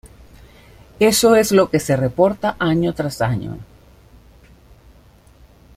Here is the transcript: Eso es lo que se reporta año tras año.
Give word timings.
Eso 0.99 1.35
es 1.35 1.51
lo 1.51 1.69
que 1.69 1.79
se 1.79 1.95
reporta 1.95 2.55
año 2.59 2.91
tras 2.95 3.21
año. 3.21 3.55